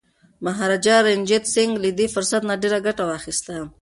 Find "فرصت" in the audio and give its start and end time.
2.15-2.41